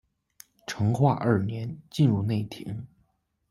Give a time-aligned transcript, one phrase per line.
[0.65, 2.87] 成化二年，进入内廷。